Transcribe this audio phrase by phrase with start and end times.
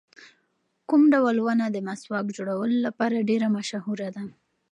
[0.89, 4.23] کوم ډول ونه د مسواک جوړولو لپاره ډېره مشهوره ده؟